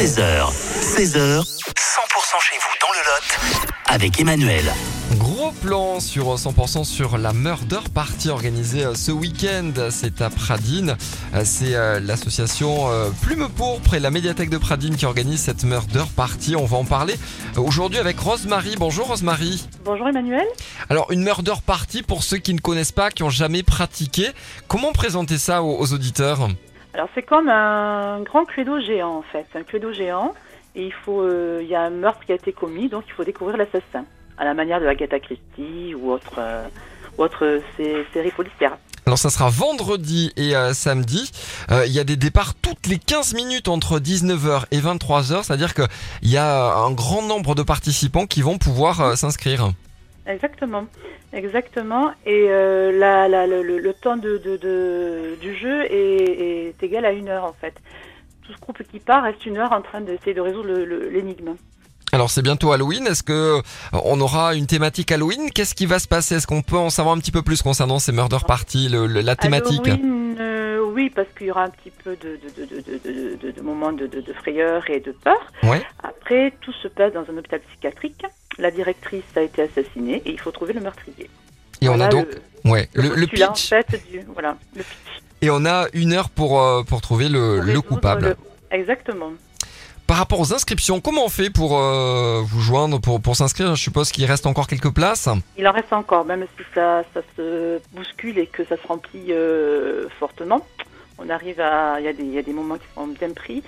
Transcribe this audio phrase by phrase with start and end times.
[0.00, 1.44] 13h, 16h, 100%
[2.40, 4.64] chez vous dans le Lot avec Emmanuel.
[5.18, 9.72] Gros plan sur 100% sur la Murder Party organisée euh, ce week-end.
[9.90, 10.96] C'est à Pradine.
[11.34, 15.42] Euh, C'est euh, l'association euh, Plume pour près de la médiathèque de Pradine qui organise
[15.42, 16.56] cette Murder Party.
[16.56, 17.16] On va en parler
[17.58, 18.76] euh, aujourd'hui avec Rosemary.
[18.78, 19.66] Bonjour Rosemary.
[19.84, 20.46] Bonjour Emmanuel.
[20.88, 24.30] Alors une Murder Party pour ceux qui ne connaissent pas, qui ont jamais pratiqué.
[24.66, 26.48] Comment présenter ça aux auditeurs?
[26.94, 30.34] Alors c'est comme un grand cluedo géant en fait, un cluedo géant.
[30.76, 33.12] Et il faut, euh, il y a un meurtre qui a été commis, donc il
[33.12, 34.04] faut découvrir l'assassin,
[34.38, 36.64] à la manière de Agatha Christie ou autre, euh,
[37.18, 38.76] ou autre euh, sé- série policière.
[39.04, 41.32] Alors ça sera vendredi et euh, samedi.
[41.86, 45.42] Il y a des départs toutes les 15 minutes entre 19h et 23h.
[45.42, 45.86] C'est-à-dire qu'il
[46.22, 49.72] y a un grand nombre de participants qui vont pouvoir s'inscrire.
[50.26, 50.86] Exactement,
[51.32, 52.12] exactement.
[52.26, 57.12] Et euh, la, la- le, temps de, de- de- du jeu est, est égal à
[57.12, 57.74] une heure en fait.
[58.46, 60.68] Tout ce groupe qui part reste une heure en train d'essayer de résoudre
[61.10, 61.54] l'énigme.
[62.12, 63.06] Alors c'est bientôt Halloween.
[63.06, 63.62] Est-ce que euh,
[64.04, 67.14] on aura une thématique Halloween Qu'est-ce qui va se passer Est-ce qu'on peut en savoir
[67.14, 71.08] un petit peu plus concernant ces murder parties, le- le- la thématique Halloween, euh, oui,
[71.10, 72.38] parce qu'il y aura un petit peu de,
[73.44, 74.08] de, de, moments de,
[74.40, 75.38] frayeur et de peur.
[75.62, 75.82] Ouais.
[76.02, 78.24] Après, tout se passe dans un hôpital psychiatrique.
[78.60, 81.28] La directrice a été assassinée et il faut trouver le meurtrier.
[81.80, 82.26] Et on a donc
[82.64, 85.22] le, ouais le, pitch En fait, du, voilà, le pitch.
[85.42, 88.26] et on a une heure pour euh, pour trouver le, Pour coupable.
[88.28, 88.36] le-
[88.78, 89.30] Exactement.
[90.06, 93.74] Par rapport aux inscriptions, comment on fait pour euh, vous joindre, pour, pour s'inscrire?
[93.76, 95.28] Je suppose qu'il reste encore quelques places.
[95.56, 99.26] Il en reste encore, même si ça, ça se bouscule et que ça se remplit
[99.30, 100.66] euh, fortement.
[101.18, 102.00] On arrive à.
[102.00, 103.62] Il y, a des- il y a des moments qui sont bien pris.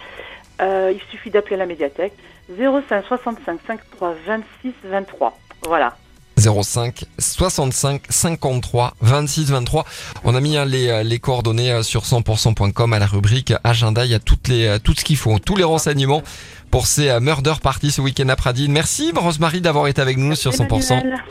[0.63, 2.13] Euh, il suffit d'appeler la médiathèque
[2.49, 5.39] 05 65 53 26 23.
[5.65, 5.97] Voilà.
[6.39, 9.85] 05 65 53 26 23.
[10.25, 14.05] On a mis hein, les, euh, les coordonnées euh, sur 100%.com à la rubrique agenda.
[14.05, 16.23] Il y a toutes les, euh, tout ce qu'il faut, tous les renseignements
[16.71, 18.73] pour ces murder parties ce week-end à Pradine.
[18.73, 20.93] Merci Rosemary d'avoir été avec nous sur 100%.
[20.93, 21.23] Emmanuel.